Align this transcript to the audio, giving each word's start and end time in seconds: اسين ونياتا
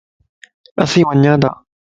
اسين 0.81 1.05
ونياتا 1.07 1.51